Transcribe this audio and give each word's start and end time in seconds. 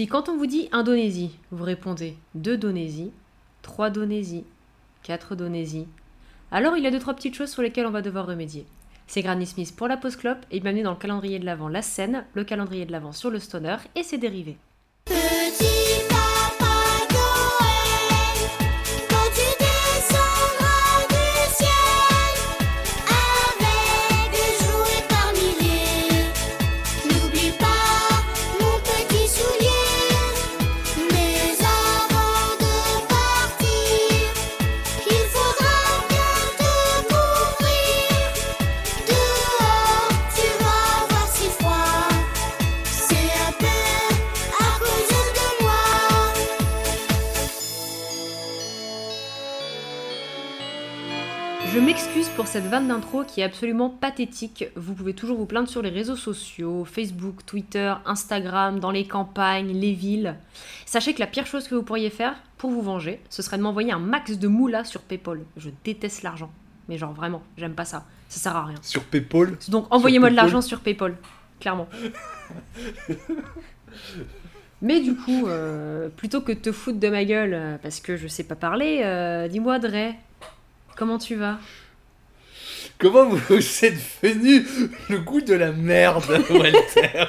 Si 0.00 0.06
quand 0.06 0.30
on 0.30 0.38
vous 0.38 0.46
dit 0.46 0.70
Indonésie, 0.72 1.36
vous 1.50 1.62
répondez 1.62 2.16
2 2.34 2.56
Donésie, 2.56 3.10
3 3.60 3.90
Donésie, 3.90 4.44
4 5.02 5.36
Donésie, 5.36 5.86
alors 6.50 6.78
il 6.78 6.84
y 6.84 6.86
a 6.86 6.90
deux 6.90 6.98
trois 6.98 7.12
petites 7.12 7.34
choses 7.34 7.50
sur 7.50 7.60
lesquelles 7.60 7.84
on 7.84 7.90
va 7.90 8.00
devoir 8.00 8.24
remédier. 8.24 8.64
C'est 9.06 9.20
Granny 9.20 9.44
Smith 9.44 9.76
pour 9.76 9.88
la 9.88 9.98
pause 9.98 10.16
clope 10.16 10.46
et 10.50 10.60
bienvenue 10.60 10.84
dans 10.84 10.92
le 10.92 10.96
calendrier 10.96 11.38
de 11.38 11.44
l'avant 11.44 11.68
la 11.68 11.82
scène, 11.82 12.24
le 12.32 12.44
calendrier 12.44 12.86
de 12.86 12.92
l'avant 12.92 13.12
sur 13.12 13.28
le 13.28 13.38
stoner 13.38 13.76
et 13.94 14.02
ses 14.02 14.16
dérivés. 14.16 14.56
Cette 52.60 52.70
vanne 52.70 52.88
d'intro 52.88 53.24
qui 53.24 53.40
est 53.40 53.44
absolument 53.44 53.88
pathétique. 53.88 54.66
Vous 54.76 54.92
pouvez 54.92 55.14
toujours 55.14 55.38
vous 55.38 55.46
plaindre 55.46 55.68
sur 55.68 55.80
les 55.80 55.88
réseaux 55.88 56.16
sociaux, 56.16 56.84
Facebook, 56.84 57.46
Twitter, 57.46 57.94
Instagram, 58.04 58.80
dans 58.80 58.90
les 58.90 59.06
campagnes, 59.06 59.72
les 59.72 59.94
villes. 59.94 60.36
Sachez 60.84 61.14
que 61.14 61.20
la 61.20 61.26
pire 61.26 61.46
chose 61.46 61.68
que 61.68 61.74
vous 61.74 61.82
pourriez 61.82 62.10
faire 62.10 62.34
pour 62.58 62.70
vous 62.70 62.82
venger, 62.82 63.18
ce 63.30 63.40
serait 63.40 63.56
de 63.56 63.62
m'envoyer 63.62 63.92
un 63.92 63.98
max 63.98 64.38
de 64.38 64.46
moula 64.46 64.84
sur 64.84 65.00
PayPal. 65.00 65.40
Je 65.56 65.70
déteste 65.84 66.22
l'argent. 66.22 66.50
Mais 66.86 66.98
genre 66.98 67.14
vraiment, 67.14 67.42
j'aime 67.56 67.72
pas 67.72 67.86
ça. 67.86 68.04
Ça 68.28 68.40
sert 68.40 68.56
à 68.56 68.66
rien. 68.66 68.76
Sur 68.82 69.04
Paypal. 69.04 69.56
Donc 69.68 69.86
envoyez-moi 69.90 70.28
de 70.28 70.36
l'argent 70.36 70.60
sur 70.60 70.80
PayPal, 70.80 71.16
clairement. 71.60 71.88
Mais 74.82 75.00
du 75.00 75.14
coup, 75.14 75.46
euh, 75.46 76.10
plutôt 76.10 76.42
que 76.42 76.52
de 76.52 76.58
te 76.58 76.72
foutre 76.72 76.98
de 76.98 77.08
ma 77.08 77.24
gueule 77.24 77.54
euh, 77.54 77.78
parce 77.82 78.00
que 78.00 78.18
je 78.18 78.28
sais 78.28 78.44
pas 78.44 78.54
parler, 78.54 79.00
euh, 79.02 79.48
dis-moi 79.48 79.78
Dre, 79.78 80.12
comment 80.96 81.16
tu 81.16 81.36
vas? 81.36 81.58
Comment 83.00 83.24
vous 83.30 83.38
êtes 83.84 83.98
venu 84.22 84.64
le 85.08 85.18
goût 85.20 85.40
de 85.40 85.54
la 85.54 85.72
merde, 85.72 86.22
Walter 86.50 87.24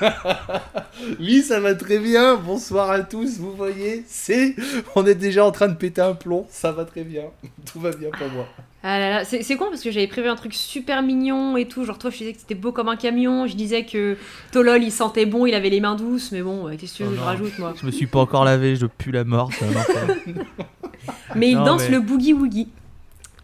Oui, 1.20 1.42
ça 1.42 1.60
va 1.60 1.74
très 1.74 1.98
bien. 1.98 2.36
Bonsoir 2.36 2.90
à 2.90 3.00
tous. 3.00 3.38
Vous 3.38 3.52
voyez, 3.52 4.04
c'est, 4.06 4.56
on 4.96 5.06
est 5.06 5.14
déjà 5.14 5.44
en 5.44 5.50
train 5.52 5.68
de 5.68 5.74
péter 5.74 6.00
un 6.00 6.14
plomb. 6.14 6.46
Ça 6.48 6.72
va 6.72 6.84
très 6.84 7.04
bien. 7.04 7.24
Tout 7.70 7.80
va 7.80 7.90
bien 7.92 8.08
pour 8.10 8.28
moi. 8.30 8.46
Ah 8.82 8.98
là 8.98 9.10
là, 9.10 9.24
c'est 9.26 9.42
c'est 9.42 9.56
con 9.56 9.66
parce 9.68 9.82
que 9.82 9.90
j'avais 9.90 10.06
prévu 10.06 10.28
un 10.28 10.36
truc 10.36 10.54
super 10.54 11.02
mignon 11.02 11.58
et 11.58 11.68
tout. 11.68 11.84
Genre, 11.84 11.98
toi, 11.98 12.08
je 12.10 12.16
disais 12.16 12.32
que 12.32 12.40
c'était 12.40 12.54
beau 12.54 12.72
comme 12.72 12.88
un 12.88 12.96
camion. 12.96 13.46
Je 13.46 13.54
disais 13.54 13.84
que 13.84 14.16
Tolol, 14.52 14.82
il 14.82 14.90
sentait 14.90 15.26
bon, 15.26 15.44
il 15.44 15.54
avait 15.54 15.68
les 15.68 15.80
mains 15.80 15.96
douces. 15.96 16.32
Mais 16.32 16.40
bon, 16.40 16.66
euh, 16.68 16.76
qu'est-ce 16.78 16.92
que 16.94 16.96
tu 16.98 17.02
veux 17.02 17.10
Oh 17.10 17.12
que 17.12 17.18
je 17.18 17.24
rajoute, 17.24 17.58
moi? 17.58 17.74
Je 17.78 17.84
me 17.84 17.90
suis 17.90 18.06
pas 18.06 18.20
encore 18.20 18.46
lavé, 18.46 18.76
je 18.76 18.86
pue 18.86 19.10
la 19.12 19.24
mort. 19.24 19.50
Mais 21.34 21.50
il 21.50 21.58
Non, 21.58 21.64
danse 21.64 21.82
mais- 21.90 21.96
le 21.96 22.00
boogie-woogie. 22.00 22.68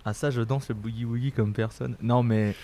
Ah 0.07 0.15
ça, 0.15 0.31
je 0.31 0.41
danse 0.41 0.69
le 0.71 0.75
boogie 0.75 1.05
woogie 1.05 1.33
comme 1.33 1.53
personne. 1.53 1.97
Non 2.01 2.23
mais 2.23 2.55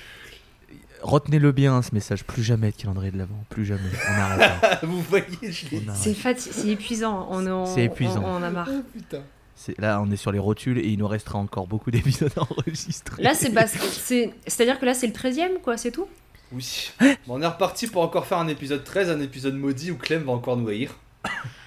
retenez-le 1.02 1.52
bien 1.52 1.82
ce 1.82 1.94
message. 1.94 2.24
Plus 2.24 2.42
jamais 2.42 2.70
de 2.70 2.76
calendrier 2.76 3.10
de 3.10 3.18
l'avant. 3.18 3.44
Plus 3.50 3.64
jamais. 3.64 3.80
On 4.08 4.20
arrête. 4.20 4.78
Vous 4.84 5.02
voyez, 5.02 5.26
je 5.42 5.68
l'ai 5.70 5.82
On 5.84 5.88
arrête. 5.90 6.00
C'est 6.02 6.12
fati- 6.12 6.52
c'est 6.52 6.68
épuisant. 6.68 7.26
On, 7.30 7.46
en- 7.46 7.66
C'est 7.66 7.84
épuisant. 7.84 8.22
On, 8.24 8.28
on 8.32 8.36
en 8.36 8.42
a 8.42 8.50
marre. 8.50 8.68
Oh, 8.70 8.82
putain. 8.92 9.20
C'est- 9.54 9.78
Là, 9.80 10.00
on 10.02 10.10
est 10.10 10.16
sur 10.16 10.32
les 10.32 10.38
rotules 10.38 10.78
et 10.78 10.88
il 10.88 10.98
nous 10.98 11.08
restera 11.08 11.38
encore 11.38 11.66
beaucoup 11.66 11.90
d'épisodes 11.90 12.32
à 12.36 12.42
enregistrer. 12.42 13.22
Là, 13.22 13.34
c'est 13.34 13.50
bas- 13.50 13.66
c'est- 13.66 14.32
c'est-à-dire 14.46 14.78
que 14.78 14.86
là, 14.86 14.94
c'est 14.94 15.06
le 15.06 15.12
13ème, 15.12 15.60
quoi, 15.62 15.76
c'est 15.76 15.90
tout? 15.90 16.06
Oui. 16.52 16.90
Bon, 17.26 17.38
on 17.38 17.42
est 17.42 17.46
reparti 17.46 17.86
pour 17.86 18.02
encore 18.02 18.26
faire 18.26 18.38
un 18.38 18.48
épisode 18.48 18.84
13, 18.84 19.08
un 19.10 19.20
épisode 19.20 19.54
maudit 19.54 19.90
où 19.90 19.96
Clem 19.96 20.22
va 20.22 20.32
encore 20.32 20.56
nous 20.56 20.68
haïr. 20.68 20.94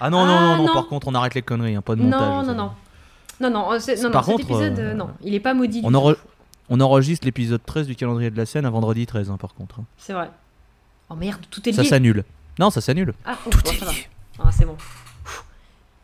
Ah 0.00 0.10
non, 0.10 0.24
non, 0.26 0.36
Ah, 0.36 0.40
non, 0.40 0.56
non, 0.58 0.66
non. 0.68 0.72
Par 0.74 0.86
contre, 0.86 1.08
on 1.08 1.14
arrête 1.14 1.34
les 1.34 1.42
conneries. 1.42 1.74
hein, 1.74 1.82
pas 1.82 1.96
de 1.96 2.02
montage. 2.02 2.20
Non, 2.20 2.42
non, 2.44 2.54
non. 2.54 2.70
Non, 3.40 3.50
non, 3.50 3.72
euh, 3.72 3.78
non, 4.02 4.10
Par 4.10 4.28
non, 4.28 4.36
cet 4.38 4.46
contre, 4.46 4.60
épisode, 4.62 4.78
euh, 4.78 4.90
euh, 4.92 4.94
non, 4.94 5.10
il 5.22 5.34
est 5.34 5.40
pas 5.40 5.52
maudit. 5.54 5.80
On, 5.84 5.90
du 5.90 5.96
enre- 5.96 6.14
tout. 6.14 6.20
on 6.70 6.80
enregistre 6.80 7.26
l'épisode 7.26 7.60
13 7.64 7.86
du 7.86 7.94
calendrier 7.96 8.30
de 8.30 8.36
la 8.36 8.46
scène 8.46 8.64
à 8.64 8.70
vendredi 8.70 9.06
13, 9.06 9.30
hein, 9.30 9.36
par 9.36 9.54
contre. 9.54 9.80
hein. 9.80 9.84
C'est 9.98 10.12
vrai. 10.14 10.30
Oh 11.10 11.14
merde, 11.14 11.40
tout 11.50 11.68
est 11.68 11.72
Ça 11.72 11.82
lié. 11.82 11.88
s'annule. 11.88 12.24
Non, 12.58 12.70
ça 12.70 12.80
s'annule. 12.80 13.12
Ah, 13.24 13.36
ouf, 13.46 13.62
bon, 13.62 13.70
ça 13.78 13.84
va. 13.84 13.92
Ah, 14.38 14.50
c'est 14.52 14.64
bon. 14.64 14.76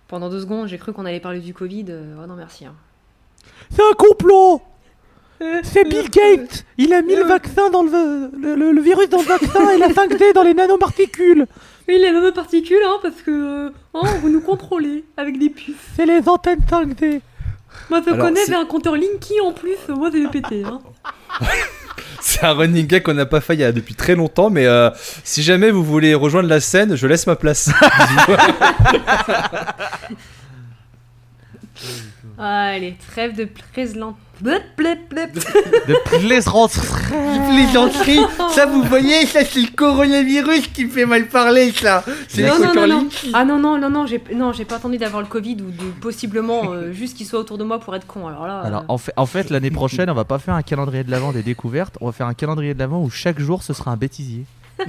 Pendant 0.09 0.29
deux 0.29 0.41
secondes, 0.41 0.69
j'ai 0.69 0.79
cru 0.79 0.93
qu'on 0.93 1.07
allait 1.07 1.21
parler 1.21 1.41
du 1.41 1.55
Covid. 1.55 1.87
Oh 2.23 2.27
non, 2.27 2.35
merci. 2.37 2.67
hein. 2.67 2.75
C'est 3.71 3.83
un 3.83 3.95
complot 3.97 4.61
C'est 5.65 5.85
Bill 5.89 6.09
Gates 6.11 6.65
Il 6.79 6.93
a 6.93 7.03
mis 7.03 7.17
le 7.17 7.25
vaccin 7.25 7.69
dans 7.71 7.83
le, 7.83 8.31
le, 8.39 8.71
le 8.73 8.81
virus 8.83 9.09
dans 9.09 9.19
le 9.19 9.25
vaccin 9.27 9.71
et 9.71 9.79
la 9.79 9.89
5D 9.89 10.35
dans 10.35 10.43
les 10.45 10.55
nanoparticules 10.55 11.47
Oui, 11.89 11.99
les 11.99 12.11
nanoparticules, 12.13 12.77
hein, 12.87 12.99
parce 13.03 13.23
que. 13.23 13.31
euh, 13.67 13.71
oh, 13.93 14.07
vous 14.21 14.29
nous 14.31 14.41
contrôlez 14.41 15.05
avec 15.17 15.39
des 15.39 15.51
puces. 15.51 15.75
C'est 15.97 16.07
les 16.07 16.29
antennes 16.29 16.61
5D 16.71 17.21
Moi, 17.91 18.01
je 18.07 18.11
Alors, 18.13 18.27
connais, 18.27 18.41
c'est- 18.41 18.53
j'ai 18.53 18.59
un 18.59 18.65
compteur 18.67 18.95
Linky 18.97 19.41
en 19.45 19.53
plus. 19.53 19.77
Moi, 19.89 20.11
j'ai 20.13 20.27
pété. 20.29 20.63
Hein. 20.65 20.81
C'est 22.21 22.45
un 22.45 22.53
running 22.53 22.87
gag 22.87 23.03
qu'on 23.03 23.15
n'a 23.15 23.27
pas 23.27 23.41
fait 23.41 23.55
il 23.55 23.61
y 23.61 23.65
a 23.65 23.73
depuis 23.73 23.97
très 23.97 24.15
longtemps, 24.15 24.49
mais 24.49 24.65
euh, 24.65 24.91
si 25.25 25.43
jamais 25.43 25.73
vous 25.73 25.83
voulez 25.83 26.15
rejoindre 26.15 26.49
la 26.49 26.61
scène, 26.61 26.95
je 26.95 27.07
laisse 27.09 27.27
ma 27.27 27.35
place. 27.35 27.69
Ah, 32.39 32.67
allez, 32.75 32.97
trêve 33.11 33.35
de 33.35 33.49
présente. 33.73 34.17
Blep, 34.43 34.77
blep, 34.77 35.09
blep. 35.09 35.35
De 35.87 35.95
Plaisanterie, 37.49 38.19
ça 38.53 38.67
vous 38.67 38.83
voyez, 38.83 39.25
ça 39.25 39.45
c'est 39.45 39.61
le 39.61 39.69
coronavirus 39.73 40.67
qui 40.67 40.85
me 40.87 40.91
fait 40.91 41.07
mal 41.07 41.27
parler, 41.29 41.71
ça. 41.71 42.05
C'est 42.27 42.43
Non, 42.49 42.55
les 42.59 42.67
non, 42.67 42.75
non, 42.75 42.87
non. 42.89 43.09
Ah 43.35 43.45
non, 43.45 43.59
non, 43.61 43.79
non, 43.79 43.89
non, 43.89 44.05
j'ai 44.05 44.21
non, 44.35 44.53
j'ai 44.53 44.65
pas 44.65 44.77
attendu 44.77 44.99
d'avoir 44.99 45.23
le 45.23 45.29
Covid 45.29 45.59
ou 45.63 45.71
de 45.71 45.91
possiblement 46.01 46.73
euh, 46.73 46.93
juste 46.93 47.17
qu'il 47.17 47.25
soit 47.27 47.39
autour 47.39 47.57
de 47.57 47.63
moi 47.63 47.79
pour 47.79 47.95
être 47.95 48.05
con. 48.07 48.27
Alors 48.27 48.49
là. 48.49 48.63
Alors 48.63 48.81
euh, 48.81 48.87
en 48.89 48.99
fait, 48.99 49.13
en 49.17 49.27
fait 49.27 49.49
l'année 49.51 49.71
prochaine 49.71 50.11
on 50.11 50.15
va 50.15 50.25
pas 50.25 50.41
faire 50.41 50.55
un 50.55 50.63
calendrier 50.63 51.05
de 51.05 51.11
l'avant 51.13 51.31
des 51.31 51.45
découvertes, 51.45 51.97
on 52.01 52.07
va 52.07 52.13
faire 52.13 52.27
un 52.27 52.35
calendrier 52.35 52.75
de 52.75 52.81
l'avant 52.81 53.01
où 53.01 53.11
chaque 53.11 53.39
jour 53.39 53.63
ce 53.63 53.73
sera 53.75 53.93
un 53.93 53.97
bêtisier. 53.97 54.45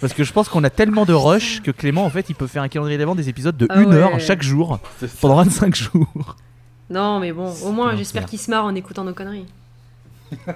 Parce 0.00 0.12
que 0.12 0.24
je 0.24 0.32
pense 0.34 0.50
qu'on 0.50 0.62
a 0.62 0.68
tellement 0.70 1.06
de 1.06 1.14
rush 1.14 1.62
que 1.62 1.70
Clément 1.70 2.04
en 2.04 2.10
fait 2.10 2.26
il 2.28 2.34
peut 2.34 2.46
faire 2.48 2.62
un 2.62 2.68
calendrier 2.68 2.98
d'avant 2.98 3.14
des 3.14 3.30
épisodes 3.30 3.56
de 3.56 3.66
Ah 3.70 3.78
1 3.78 3.84
ouais. 3.86 3.96
heure 3.96 4.20
chaque 4.20 4.42
jour 4.42 4.78
pendant 5.22 5.36
25 5.36 5.74
jours. 5.74 6.36
Non, 6.90 7.18
mais 7.18 7.32
bon, 7.32 7.52
au 7.62 7.72
moins, 7.72 7.96
j'espère 7.96 8.26
qu'il 8.26 8.38
se 8.38 8.50
marre 8.50 8.64
en 8.64 8.74
écoutant 8.74 9.04
nos 9.04 9.14
conneries. 9.14 9.46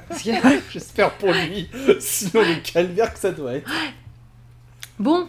J'espère 0.71 1.13
pour 1.19 1.31
lui, 1.33 1.69
sinon 2.01 2.43
le 2.43 2.61
calvaire 2.63 3.13
que 3.13 3.19
ça 3.19 3.31
doit 3.31 3.53
être. 3.55 3.71
Bon, 4.99 5.29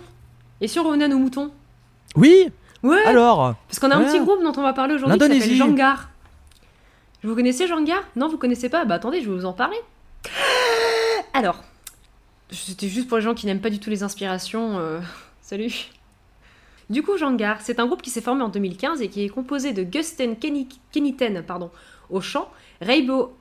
et 0.59 0.67
si 0.67 0.79
on 0.79 0.83
revenait 0.83 1.05
à 1.05 1.07
nos 1.07 1.19
moutons? 1.19 1.51
Oui 2.15 2.49
Ouais, 2.81 3.03
Alors? 3.05 3.55
Parce 3.67 3.77
qu'on 3.79 3.91
a 3.91 3.95
un 3.97 4.05
petit 4.05 4.19
groupe 4.19 4.41
dont 4.41 4.53
on 4.57 4.63
va 4.63 4.73
parler 4.73 4.95
aujourd'hui 4.95 5.19
qui 5.19 5.39
s'appelle. 5.39 5.55
Jangar. 5.55 6.09
Vous 7.23 7.35
connaissez 7.35 7.67
Jangar? 7.67 8.01
Non, 8.15 8.29
vous 8.29 8.37
connaissez 8.37 8.69
pas? 8.69 8.85
Bah 8.85 8.95
attendez, 8.95 9.21
je 9.21 9.29
vais 9.29 9.35
vous 9.35 9.45
en 9.45 9.53
parler. 9.53 9.77
Alors, 11.33 11.61
c'était 12.49 12.87
juste 12.87 13.07
pour 13.07 13.17
les 13.17 13.23
gens 13.23 13.33
qui 13.35 13.45
n'aiment 13.45 13.61
pas 13.61 13.69
du 13.69 13.79
tout 13.79 13.89
les 13.89 14.01
inspirations. 14.03 14.79
euh, 14.79 14.99
Salut. 15.41 15.89
Du 16.89 17.03
coup, 17.03 17.17
Jangar, 17.17 17.61
c'est 17.61 17.79
un 17.79 17.85
groupe 17.85 18.01
qui 18.01 18.09
s'est 18.09 18.21
formé 18.21 18.41
en 18.41 18.49
2015 18.49 19.01
et 19.03 19.09
qui 19.09 19.23
est 19.23 19.29
composé 19.29 19.73
de 19.73 19.83
Gusten 19.83 20.35
Keniten 20.91 21.43
pardon, 21.43 21.69
au 22.09 22.19
chant, 22.19 22.49
Reibo 22.81 23.31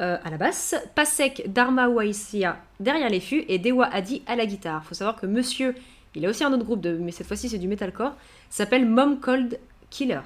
euh, 0.00 0.18
à 0.22 0.30
la 0.30 0.36
basse, 0.36 0.76
Pasek 0.94 1.52
Dharma 1.52 1.88
Waisia 1.88 2.58
derrière 2.78 3.10
les 3.10 3.18
fûts 3.18 3.44
et 3.48 3.58
Dewa 3.58 3.86
Adi 3.86 4.22
à 4.26 4.36
la 4.36 4.46
guitare. 4.46 4.84
Faut 4.84 4.94
savoir 4.94 5.16
que 5.16 5.26
monsieur, 5.26 5.74
il 6.14 6.24
a 6.24 6.30
aussi 6.30 6.44
un 6.44 6.52
autre 6.52 6.64
groupe, 6.64 6.86
mais 7.00 7.10
cette 7.10 7.26
fois-ci 7.26 7.48
c'est 7.48 7.58
du 7.58 7.66
metalcore, 7.66 8.14
s'appelle 8.50 8.86
Mom 8.86 9.18
Cold 9.18 9.58
Killer. 9.90 10.20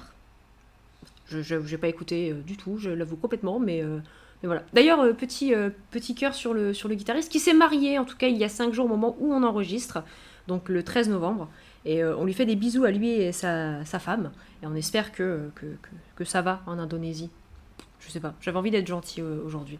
Je 1.29 1.55
n'ai 1.55 1.77
pas 1.77 1.87
écouté 1.87 2.31
euh, 2.31 2.41
du 2.41 2.57
tout, 2.57 2.77
je 2.77 2.91
l'avoue 2.91 3.17
complètement, 3.17 3.59
mais, 3.59 3.83
euh, 3.83 3.99
voilà. 4.43 4.61
D'ailleurs, 4.71 4.99
petit, 5.17 5.51
petit 5.89 6.13
cœur 6.13 6.35
sur 6.35 6.53
le, 6.53 6.71
sur 6.71 6.87
le 6.87 6.93
guitariste 6.93 7.31
qui 7.31 7.39
s'est 7.39 7.55
marié, 7.55 7.97
en 7.97 8.05
tout 8.05 8.15
cas 8.15 8.27
il 8.27 8.37
y 8.37 8.43
a 8.43 8.49
5 8.49 8.71
jours 8.71 8.85
au 8.85 8.89
moment 8.89 9.17
où 9.19 9.33
on 9.33 9.41
enregistre, 9.41 10.03
donc 10.47 10.69
le 10.69 10.83
13 10.83 11.09
novembre. 11.09 11.49
Et 11.87 12.03
euh, 12.03 12.17
on 12.17 12.25
lui 12.25 12.33
fait 12.33 12.45
des 12.45 12.57
bisous 12.57 12.83
à 12.83 12.91
lui 12.91 13.09
et 13.09 13.31
sa, 13.31 13.83
sa 13.85 13.97
femme. 13.97 14.31
Et 14.61 14.67
on 14.67 14.75
espère 14.75 15.13
que, 15.13 15.49
que, 15.55 15.65
que, 16.17 16.25
ça 16.25 16.41
va 16.41 16.61
en 16.67 16.77
Indonésie. 16.77 17.29
Je 18.01 18.11
sais 18.11 18.19
pas, 18.19 18.33
j'avais 18.41 18.57
envie 18.57 18.71
d'être 18.71 18.87
gentil 18.87 19.21
euh, 19.21 19.39
aujourd'hui. 19.45 19.79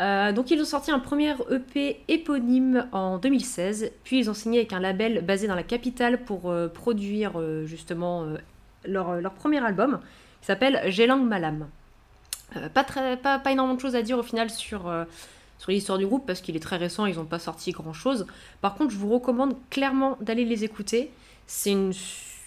Euh, 0.00 0.32
donc 0.32 0.50
ils 0.50 0.60
ont 0.60 0.64
sorti 0.64 0.90
un 0.90 0.98
premier 0.98 1.34
EP 1.50 2.00
éponyme 2.08 2.88
en 2.90 3.18
2016, 3.18 3.92
puis 4.02 4.18
ils 4.18 4.30
ont 4.30 4.34
signé 4.34 4.60
avec 4.60 4.72
un 4.72 4.80
label 4.80 5.22
basé 5.24 5.46
dans 5.46 5.54
la 5.54 5.62
capitale 5.62 6.24
pour 6.24 6.52
produire 6.72 7.32
justement 7.64 8.26
leur, 8.84 9.20
leur 9.20 9.34
premier 9.34 9.64
album, 9.64 10.00
qui 10.40 10.46
s'appelle 10.46 10.90
Gelang 10.90 11.22
Malam. 11.22 11.68
Pas, 12.72 12.82
très, 12.82 13.16
pas, 13.18 13.38
pas 13.38 13.52
énormément 13.52 13.76
de 13.76 13.80
choses 13.80 13.94
à 13.94 14.02
dire 14.02 14.18
au 14.18 14.22
final 14.22 14.50
sur, 14.50 14.90
sur 15.58 15.70
l'histoire 15.70 15.98
du 15.98 16.06
groupe, 16.06 16.26
parce 16.26 16.40
qu'il 16.40 16.56
est 16.56 16.60
très 16.60 16.76
récent, 16.76 17.06
ils 17.06 17.16
n'ont 17.16 17.24
pas 17.24 17.38
sorti 17.38 17.72
grand-chose. 17.72 18.26
Par 18.60 18.74
contre, 18.74 18.92
je 18.92 18.98
vous 18.98 19.08
recommande 19.08 19.56
clairement 19.70 20.18
d'aller 20.20 20.44
les 20.44 20.64
écouter. 20.64 21.10
C'est 21.46 21.70
une 21.70 21.92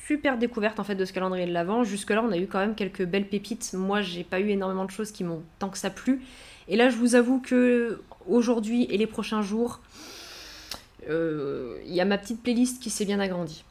super 0.08 0.38
découverte 0.38 0.80
en 0.80 0.84
fait 0.84 0.96
de 0.96 1.04
ce 1.04 1.14
calendrier 1.14 1.46
de 1.46 1.52
l'Avent. 1.52 1.84
Jusque-là, 1.84 2.24
on 2.24 2.32
a 2.32 2.38
eu 2.38 2.48
quand 2.48 2.60
même 2.60 2.76
quelques 2.76 3.06
belles 3.06 3.28
pépites. 3.28 3.74
Moi, 3.74 4.02
j'ai 4.02 4.24
pas 4.24 4.40
eu 4.40 4.50
énormément 4.50 4.86
de 4.86 4.92
choses 4.92 5.12
qui 5.12 5.24
m'ont 5.24 5.44
tant 5.60 5.70
que 5.70 5.78
ça 5.78 5.90
plu. 5.90 6.22
Et 6.68 6.76
là, 6.76 6.90
je 6.90 6.98
vous 6.98 7.16
avoue 7.16 7.40
que 7.40 8.02
aujourd'hui 8.28 8.88
et 8.90 8.98
les 8.98 9.08
prochains 9.08 9.42
jours, 9.42 9.80
euh, 11.10 11.78
il 11.86 11.94
y 11.94 12.02
a 12.02 12.06
ma 12.06 12.18
petite 12.18 12.42
playlist 12.42 12.82
qui 12.82 12.90
s'est 12.90 13.06
bien 13.06 13.20
agrandie. 13.20 13.64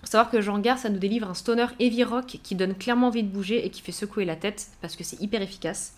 Faut 0.00 0.06
savoir 0.06 0.30
que 0.30 0.40
Jean 0.40 0.58
Gare, 0.58 0.78
ça 0.78 0.90
nous 0.90 0.98
délivre 0.98 1.28
un 1.28 1.34
stoner 1.34 1.66
heavy 1.80 2.04
rock 2.04 2.38
qui 2.42 2.54
donne 2.54 2.74
clairement 2.74 3.08
envie 3.08 3.24
de 3.24 3.28
bouger 3.28 3.66
et 3.66 3.70
qui 3.70 3.82
fait 3.82 3.92
secouer 3.92 4.24
la 4.24 4.36
tête 4.36 4.68
parce 4.80 4.94
que 4.94 5.04
c'est 5.04 5.20
hyper 5.20 5.42
efficace. 5.42 5.94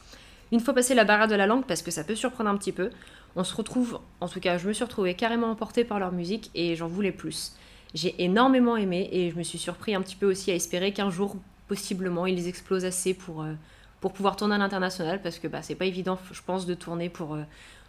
Une 0.53 0.61
fois 0.61 0.75
passé 0.75 0.95
la 0.95 1.05
barrière 1.05 1.29
de 1.29 1.37
la 1.37 1.47
langue, 1.47 1.65
parce 1.65 1.83
que 1.83 1.91
ça 1.91 2.03
peut 2.03 2.17
surprendre 2.17 2.51
un 2.51 2.57
petit 2.57 2.73
peu, 2.73 2.91
on 3.37 3.45
se 3.45 3.55
retrouve, 3.55 4.01
en 4.21 4.29
tout 4.29 4.41
cas 4.41 4.59
je 4.59 4.67
me 4.67 4.73
suis 4.73 4.83
retrouvée 4.83 5.15
carrément 5.15 5.51
emportée 5.51 5.85
par 5.85 6.01
leur 6.01 6.11
musique 6.11 6.51
et 6.55 6.75
j'en 6.75 6.89
voulais 6.89 7.13
plus. 7.13 7.55
J'ai 7.95 8.23
énormément 8.23 8.77
aimé 8.77 9.09
et 9.13 9.31
je 9.31 9.37
me 9.37 9.43
suis 9.43 9.59
surpris 9.59 9.95
un 9.95 10.03
petit 10.03 10.17
peu 10.17 10.27
aussi 10.27 10.51
à 10.51 10.55
espérer 10.55 10.93
qu'un 10.93 11.11
jour, 11.11 11.37
possiblement, 11.69 12.27
ils 12.27 12.49
explosent 12.49 12.85
assez 12.85 13.15
pour, 13.15 13.43
euh, 13.43 13.53
pour 14.01 14.13
pouvoir 14.13 14.37
tourner 14.37 14.57
à 14.57 14.59
l'international 14.59 15.23
parce 15.23 15.39
que 15.39 15.47
bah, 15.47 15.63
c'est 15.63 15.77
pas 15.77 15.87
évident, 15.87 16.19
je 16.33 16.41
pense, 16.45 16.67
de 16.67 16.75
tourner 16.75 17.09
pour, 17.09 17.35
euh, 17.35 17.43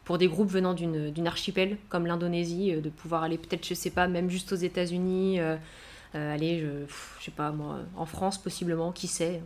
pour 0.03 0.19
des 0.19 0.27
groupes 0.27 0.49
venant 0.49 0.73
d'une 0.75 1.27
archipel 1.27 1.77
comme 1.89 2.05
l'Indonésie, 2.05 2.73
euh, 2.73 2.81
de 2.81 2.89
pouvoir 2.89 3.23
aller 3.23 3.39
peut-être, 3.39 3.65
je 3.65 3.73
sais 3.73 3.89
pas, 3.89 4.07
même 4.07 4.29
juste 4.29 4.51
aux 4.53 4.55
États-Unis, 4.55 5.39
aller, 6.13 6.59
je, 6.59 6.93
je 7.19 7.25
sais 7.25 7.31
pas 7.31 7.51
moi, 7.51 7.79
en 7.95 8.05
France 8.05 8.37
possiblement, 8.37 8.91
qui 8.91 9.07
sait, 9.07 9.41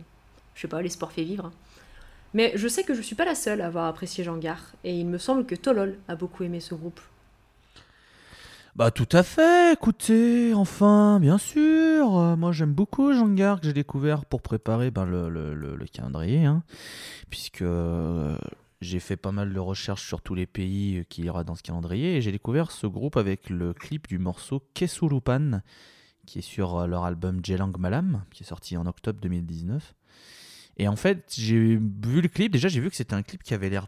je 0.54 0.62
sais 0.62 0.68
pas, 0.68 0.82
les 0.82 0.90
sports 0.90 1.12
fait 1.12 1.22
vivre. 1.22 1.50
Mais 2.34 2.52
je 2.56 2.68
sais 2.68 2.84
que 2.84 2.94
je 2.94 3.02
suis 3.02 3.14
pas 3.16 3.24
la 3.24 3.34
seule 3.34 3.60
à 3.60 3.66
avoir 3.66 3.86
apprécié 3.86 4.22
Jean 4.24 4.36
Gare 4.36 4.72
et 4.84 4.94
il 4.98 5.06
me 5.06 5.18
semble 5.18 5.46
que 5.46 5.54
Tolol 5.54 5.98
a 6.08 6.16
beaucoup 6.16 6.42
aimé 6.44 6.60
ce 6.60 6.74
groupe. 6.74 7.00
Bah 8.74 8.90
tout 8.90 9.08
à 9.12 9.22
fait, 9.22 9.72
écoutez, 9.72 10.52
enfin, 10.52 11.18
bien 11.18 11.38
sûr. 11.38 12.10
moi 12.36 12.52
j'aime 12.52 12.74
beaucoup 12.74 13.10
Jean 13.14 13.28
Gare 13.32 13.58
que 13.60 13.66
j'ai 13.66 13.72
découvert 13.72 14.26
pour 14.26 14.42
préparer 14.42 14.90
ben, 14.90 15.06
le, 15.06 15.30
le- 15.30 15.54
le- 15.54 15.76
le 15.76 15.86
calendrier, 15.86 16.44
hein, 16.44 16.62
puisque 17.30 17.62
euh, 17.62 18.36
j'ai 18.82 19.00
fait 19.00 19.16
pas 19.16 19.32
mal 19.32 19.54
de 19.54 19.58
recherches 19.58 20.06
sur 20.06 20.20
tous 20.20 20.34
les 20.34 20.44
pays 20.46 20.98
euh, 20.98 21.04
qu'il 21.08 21.24
y 21.24 21.30
aura 21.30 21.42
dans 21.42 21.54
ce 21.54 21.62
calendrier 21.62 22.16
et 22.16 22.20
j'ai 22.22 22.32
découvert 22.32 22.70
ce 22.70 22.86
groupe 22.86 23.16
avec 23.16 23.48
le 23.48 23.72
clip 23.72 24.08
du 24.08 24.18
morceau 24.18 24.62
Kesurupan 24.74 25.62
qui 26.26 26.40
est 26.40 26.42
sur 26.42 26.76
euh, 26.80 26.86
leur 26.86 27.04
album 27.04 27.40
Jelang 27.42 27.72
Malam 27.78 28.24
qui 28.30 28.42
est 28.42 28.46
sorti 28.46 28.76
en 28.76 28.84
octobre 28.84 29.20
2019. 29.22 29.94
Et 30.76 30.88
en 30.88 30.96
fait, 30.96 31.32
j'ai 31.36 31.76
vu 31.76 32.20
le 32.20 32.28
clip, 32.28 32.52
déjà 32.52 32.68
j'ai 32.68 32.80
vu 32.80 32.90
que 32.90 32.96
c'était 32.96 33.14
un 33.14 33.22
clip 33.22 33.42
qui 33.42 33.54
avait 33.54 33.70
l'air 33.70 33.86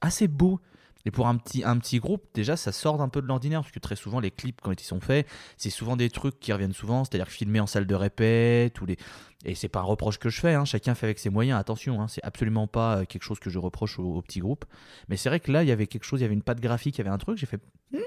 assez 0.00 0.28
beau. 0.28 0.60
Et 1.04 1.10
pour 1.10 1.26
un 1.26 1.36
petit, 1.36 1.64
un 1.64 1.76
petit 1.78 1.98
groupe, 1.98 2.22
déjà, 2.32 2.56
ça 2.56 2.70
sort 2.70 3.02
un 3.02 3.08
peu 3.08 3.20
de 3.20 3.26
l'ordinaire, 3.26 3.62
parce 3.62 3.72
que 3.72 3.80
très 3.80 3.96
souvent, 3.96 4.20
les 4.20 4.30
clips, 4.30 4.60
quand 4.60 4.70
ils 4.70 4.84
sont 4.84 5.00
faits, 5.00 5.26
c'est 5.56 5.68
souvent 5.68 5.96
des 5.96 6.10
trucs 6.10 6.38
qui 6.38 6.52
reviennent 6.52 6.72
souvent, 6.72 7.02
c'est-à-dire 7.04 7.26
filmés 7.26 7.58
en 7.58 7.66
salle 7.66 7.88
de 7.88 7.94
répète, 7.96 8.80
ou 8.80 8.86
les... 8.86 8.96
et 9.44 9.56
c'est 9.56 9.68
pas 9.68 9.80
un 9.80 9.84
reproche 9.84 10.18
que 10.18 10.28
je 10.28 10.40
fais, 10.40 10.54
hein, 10.54 10.64
chacun 10.64 10.94
fait 10.94 11.06
avec 11.06 11.18
ses 11.18 11.28
moyens, 11.28 11.58
attention, 11.58 12.00
hein, 12.00 12.06
c'est 12.06 12.22
absolument 12.22 12.68
pas 12.68 12.98
euh, 12.98 13.04
quelque 13.04 13.24
chose 13.24 13.40
que 13.40 13.50
je 13.50 13.58
reproche 13.58 13.98
aux, 13.98 14.14
aux 14.14 14.22
petits 14.22 14.38
groupes. 14.38 14.64
Mais 15.08 15.16
c'est 15.16 15.28
vrai 15.28 15.40
que 15.40 15.50
là, 15.50 15.64
il 15.64 15.68
y 15.68 15.72
avait 15.72 15.88
quelque 15.88 16.04
chose, 16.04 16.20
il 16.20 16.22
y 16.22 16.26
avait 16.26 16.34
une 16.34 16.42
patte 16.44 16.60
graphique, 16.60 16.96
il 16.96 16.98
y 16.98 17.00
avait 17.00 17.10
un 17.10 17.18
truc, 17.18 17.36
j'ai 17.36 17.46
fait, 17.46 17.60
Hmm, 17.92 17.98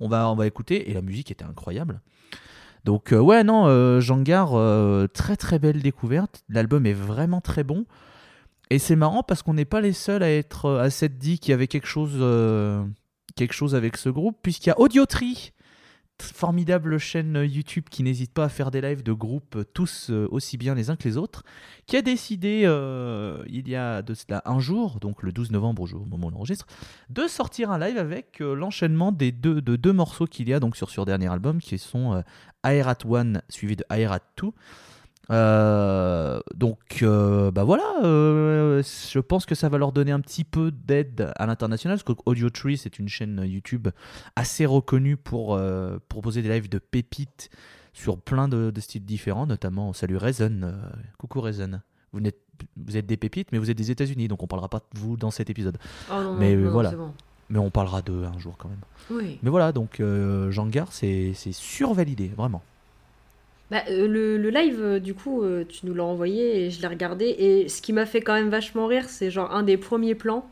on, 0.00 0.08
va, 0.08 0.30
on 0.30 0.34
va 0.34 0.46
écouter, 0.46 0.90
et 0.90 0.94
la 0.94 1.02
musique 1.02 1.30
était 1.30 1.44
incroyable. 1.44 2.00
Donc, 2.84 3.12
euh, 3.12 3.18
ouais, 3.18 3.44
non, 3.44 3.66
euh, 3.66 4.00
Jangar, 4.00 4.50
euh, 4.54 5.06
très 5.06 5.36
très 5.36 5.58
belle 5.58 5.80
découverte, 5.80 6.44
l'album 6.48 6.84
est 6.86 6.92
vraiment 6.92 7.40
très 7.40 7.64
bon. 7.64 7.86
Et 8.70 8.78
c'est 8.78 8.96
marrant 8.96 9.22
parce 9.22 9.42
qu'on 9.42 9.54
n'est 9.54 9.64
pas 9.64 9.80
les 9.80 9.92
seuls 9.92 10.22
à 10.22 10.30
être 10.30 10.70
à 10.78 10.90
s'être 10.90 11.18
dit 11.18 11.38
qu'il 11.38 11.50
y 11.50 11.54
avait 11.54 11.66
quelque 11.66 11.86
chose, 11.86 12.14
quelque 13.36 13.52
chose 13.54 13.74
avec 13.74 13.96
ce 13.96 14.08
groupe, 14.08 14.38
puisqu'il 14.42 14.68
y 14.68 14.72
a 14.72 14.80
Audiotree, 14.80 15.34
t- 15.34 15.52
formidable 16.22 16.98
chaîne 16.98 17.44
YouTube 17.44 17.84
qui 17.90 18.02
n'hésite 18.02 18.32
pas 18.32 18.44
à 18.44 18.48
faire 18.48 18.70
des 18.70 18.80
lives 18.80 19.02
de 19.02 19.12
groupes 19.12 19.56
euh, 19.56 19.64
tous 19.64 20.10
euh, 20.10 20.28
aussi 20.30 20.56
bien 20.56 20.74
les 20.74 20.90
uns 20.90 20.96
que 20.96 21.08
les 21.08 21.16
autres, 21.16 21.42
qui 21.86 21.96
a 21.96 22.02
décidé 22.02 22.62
euh, 22.64 23.42
il 23.48 23.68
y 23.68 23.76
a 23.76 24.02
de 24.02 24.14
cela 24.14 24.42
un 24.44 24.60
jour, 24.60 25.00
donc 25.00 25.22
le 25.22 25.32
12 25.32 25.50
novembre 25.50 25.88
au 25.94 26.04
moment 26.04 26.28
où 26.28 26.30
on 26.30 26.36
enregistre, 26.36 26.66
de 27.10 27.26
sortir 27.26 27.70
un 27.70 27.78
live 27.78 27.98
avec 27.98 28.38
l'enchaînement 28.40 29.12
des 29.12 29.32
deux, 29.32 29.60
de 29.60 29.76
deux 29.76 29.92
morceaux 29.92 30.26
qu'il 30.26 30.48
y 30.48 30.54
a 30.54 30.60
donc 30.60 30.76
sur 30.76 30.90
sur 30.90 31.04
dernier 31.04 31.30
album, 31.30 31.60
qui 31.60 31.78
sont 31.78 32.14
euh, 32.14 32.22
Aerat 32.64 32.98
1 33.04 33.40
suivi 33.48 33.76
de 33.76 33.84
Aerat 33.90 34.20
2. 34.40 34.50
Euh, 35.30 36.38
donc, 36.54 37.02
bah 37.02 37.64
voilà, 37.64 37.84
euh, 38.78 38.82
je 38.82 39.18
pense 39.18 39.46
que 39.46 39.54
ça 39.54 39.68
va 39.68 39.78
leur 39.78 39.92
donner 39.92 40.12
un 40.12 40.20
petit 40.20 40.44
peu 40.44 40.70
d'aide 40.70 41.32
à 41.36 41.46
l'international, 41.46 41.98
parce 41.98 42.16
que 42.16 42.20
Audio 42.26 42.50
Tree, 42.50 42.76
c'est 42.76 42.98
une 42.98 43.08
chaîne 43.08 43.42
YouTube 43.44 43.88
assez 44.36 44.66
reconnue 44.66 45.16
pour 45.16 45.54
euh, 45.54 45.98
proposer 46.08 46.42
des 46.42 46.48
lives 46.48 46.68
de 46.68 46.78
pépites 46.78 47.50
sur 47.92 48.20
plein 48.20 48.48
de, 48.48 48.70
de 48.70 48.80
styles 48.80 49.04
différents, 49.04 49.46
notamment, 49.46 49.92
salut 49.92 50.16
Reason, 50.16 50.60
euh, 50.62 50.72
coucou 51.18 51.40
Reason. 51.40 51.80
Vous, 52.12 52.96
êtes 52.96 53.06
des 53.06 53.16
pépites, 53.16 53.50
mais 53.50 53.58
vous 53.58 53.70
êtes 53.70 53.76
des 53.76 53.90
États-Unis, 53.90 54.28
donc 54.28 54.42
on 54.42 54.46
parlera 54.46 54.68
pas 54.68 54.78
de 54.78 54.98
vous 54.98 55.16
dans 55.16 55.30
cet 55.30 55.50
épisode. 55.50 55.78
Oh 56.10 56.22
non, 56.22 56.34
Mais, 56.34 56.54
non, 56.54 56.70
voilà. 56.70 56.92
bon. 56.92 57.12
Mais 57.50 57.58
on 57.58 57.70
parlera 57.70 58.02
d'eux 58.02 58.24
un 58.24 58.38
jour 58.38 58.56
quand 58.56 58.68
même. 58.68 58.80
Oui. 59.10 59.38
Mais 59.42 59.50
voilà, 59.50 59.72
donc 59.72 60.00
euh, 60.00 60.50
c'est 60.90 61.32
c'est 61.34 61.52
survalidé, 61.52 62.28
vraiment. 62.28 62.62
Bah, 63.70 63.82
euh, 63.90 64.06
le, 64.06 64.36
le 64.38 64.50
live, 64.50 64.78
euh, 64.80 64.98
du 65.00 65.14
coup, 65.14 65.42
euh, 65.42 65.64
tu 65.68 65.86
nous 65.86 65.94
l'as 65.94 66.04
envoyé 66.04 66.66
et 66.66 66.70
je 66.70 66.80
l'ai 66.82 66.86
regardé. 66.86 67.24
Et 67.26 67.68
ce 67.68 67.80
qui 67.82 67.92
m'a 67.92 68.06
fait 68.06 68.20
quand 68.20 68.34
même 68.34 68.50
vachement 68.50 68.86
rire, 68.86 69.08
c'est 69.08 69.30
genre 69.30 69.52
un 69.54 69.62
des 69.62 69.76
premiers 69.76 70.14
plans 70.14 70.48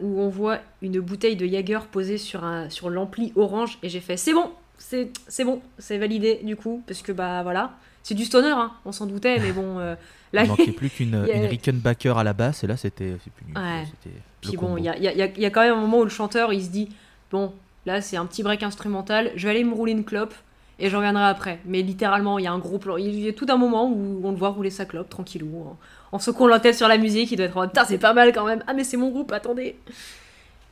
où 0.00 0.20
on 0.22 0.28
voit 0.30 0.60
une 0.80 0.98
bouteille 1.00 1.36
de 1.36 1.46
Jaeger 1.46 1.80
posée 1.92 2.16
sur, 2.16 2.42
un, 2.42 2.70
sur 2.70 2.88
l'ampli 2.88 3.32
orange. 3.36 3.78
Et 3.82 3.88
j'ai 3.90 4.00
fait 4.00 4.16
c'est 4.16 4.32
bon, 4.32 4.50
c'est 4.78 5.10
c'est 5.28 5.44
bon, 5.44 5.60
c'est 5.78 5.98
validé 5.98 6.40
du 6.42 6.56
coup. 6.56 6.82
Parce 6.86 7.02
que 7.02 7.12
bah 7.12 7.42
voilà, 7.42 7.72
c'est 8.02 8.14
du 8.14 8.24
stoner, 8.24 8.48
hein, 8.48 8.72
on 8.86 8.92
s'en 8.92 9.04
doutait, 9.06 9.38
mais 9.38 9.52
bon. 9.52 9.78
là, 9.78 9.96
Il 10.32 10.48
manquait 10.48 10.72
plus 10.72 10.88
qu'une 10.88 11.14
a- 11.14 11.30
une 11.30 11.44
Rickenbacker 11.44 12.16
à 12.16 12.24
la 12.24 12.32
basse, 12.32 12.64
et 12.64 12.66
là 12.66 12.78
c'était 12.78 13.16
c'est 13.22 13.30
plus. 13.32 13.44
Ouais. 13.54 13.84
C'était 13.84 14.16
Puis 14.40 14.56
bon, 14.56 14.78
y 14.78 14.88
a, 14.88 14.96
y 14.98 15.06
a- 15.06 15.26
il 15.26 15.40
y 15.40 15.44
a 15.46 15.50
quand 15.50 15.60
même 15.60 15.74
un 15.74 15.80
moment 15.82 15.98
où 15.98 16.04
le 16.04 16.08
chanteur 16.10 16.50
il 16.54 16.64
se 16.64 16.70
dit 16.70 16.88
Bon, 17.30 17.52
là 17.84 18.00
c'est 18.00 18.16
un 18.16 18.24
petit 18.24 18.42
break 18.42 18.62
instrumental, 18.62 19.32
je 19.36 19.44
vais 19.44 19.50
aller 19.50 19.64
me 19.64 19.74
rouler 19.74 19.92
une 19.92 20.04
clope 20.04 20.32
et 20.78 20.88
je 20.90 20.96
reviendrai 20.96 21.24
après. 21.24 21.58
Mais 21.64 21.82
littéralement, 21.82 22.38
il 22.38 22.44
y 22.44 22.46
a 22.48 22.52
un 22.52 22.58
gros 22.58 22.78
plan. 22.78 22.96
Il 22.96 23.18
y 23.20 23.28
a 23.28 23.32
tout 23.32 23.46
un 23.48 23.56
moment 23.56 23.90
où 23.90 24.20
on 24.24 24.30
le 24.30 24.36
voit 24.36 24.50
rouler 24.50 24.70
sa 24.70 24.84
clope 24.84 25.08
tranquillou, 25.08 25.48
en, 25.62 25.78
en 26.12 26.18
secouant 26.18 26.46
la 26.48 26.60
tête 26.60 26.74
sur 26.76 26.88
la 26.88 26.98
musique. 26.98 27.30
Il 27.32 27.36
doit 27.36 27.46
être 27.46 27.56
en 27.56 27.60
mode 27.60 27.70
Putain, 27.70 27.84
c'est 27.84 27.98
pas 27.98 28.14
mal 28.14 28.32
quand 28.32 28.44
même. 28.46 28.62
Ah, 28.66 28.74
mais 28.74 28.84
c'est 28.84 28.96
mon 28.96 29.10
groupe, 29.10 29.32
attendez. 29.32 29.76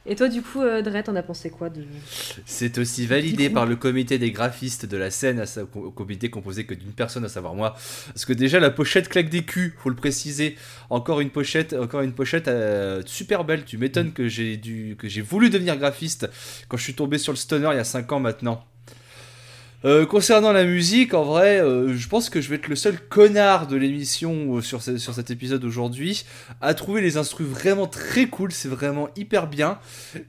Et 0.08 0.14
toi, 0.14 0.28
du 0.28 0.40
coup, 0.40 0.62
euh, 0.62 0.82
Dre, 0.82 1.02
t'en 1.02 1.16
as 1.16 1.22
pensé 1.24 1.50
quoi 1.50 1.68
de. 1.68 1.82
C'est 2.44 2.78
aussi 2.78 3.06
validé 3.06 3.50
par 3.50 3.66
le 3.66 3.74
comité 3.74 4.18
des 4.18 4.30
graphistes 4.30 4.86
de 4.86 4.96
la 4.96 5.10
scène, 5.10 5.40
à 5.40 5.46
sa- 5.46 5.64
au 5.64 5.90
comité 5.90 6.30
composé 6.30 6.64
que 6.64 6.74
d'une 6.74 6.92
personne, 6.92 7.24
à 7.24 7.28
savoir 7.28 7.54
moi. 7.56 7.72
Parce 8.14 8.24
que 8.24 8.32
déjà 8.32 8.60
la 8.60 8.70
pochette 8.70 9.08
claque 9.08 9.30
des 9.30 9.42
culs, 9.42 9.74
faut 9.78 9.88
le 9.90 9.96
préciser. 9.96 10.54
Encore 10.90 11.18
une 11.20 11.30
pochette, 11.30 11.72
encore 11.72 12.02
une 12.02 12.12
pochette 12.12 12.46
euh, 12.46 13.02
super 13.04 13.42
belle. 13.42 13.64
Tu 13.64 13.78
m'étonnes 13.78 14.12
que 14.12 14.28
j'ai 14.28 14.56
dû, 14.56 14.94
que 14.96 15.08
j'ai 15.08 15.22
voulu 15.22 15.50
devenir 15.50 15.76
graphiste 15.76 16.30
quand 16.68 16.76
je 16.76 16.84
suis 16.84 16.94
tombé 16.94 17.18
sur 17.18 17.32
le 17.32 17.36
stoner 17.36 17.70
il 17.72 17.76
y 17.76 17.80
a 17.80 17.84
5 17.84 18.12
ans 18.12 18.20
maintenant. 18.20 18.64
Euh, 19.84 20.06
concernant 20.06 20.52
la 20.52 20.64
musique, 20.64 21.14
en 21.14 21.22
vrai, 21.22 21.60
euh, 21.60 21.94
je 21.94 22.08
pense 22.08 22.28
que 22.30 22.40
je 22.40 22.48
vais 22.48 22.56
être 22.56 22.66
le 22.66 22.74
seul 22.76 22.98
connard 22.98 23.66
de 23.68 23.76
l'émission 23.76 24.56
euh, 24.56 24.60
sur, 24.62 24.82
ce- 24.82 24.96
sur 24.98 25.14
cet 25.14 25.30
épisode 25.30 25.64
aujourd'hui 25.64 26.24
à 26.60 26.74
trouver 26.74 27.02
les 27.02 27.18
instrus 27.18 27.46
vraiment 27.46 27.86
très 27.86 28.26
cool. 28.26 28.50
C'est 28.52 28.68
vraiment 28.68 29.08
hyper 29.16 29.46
bien. 29.46 29.78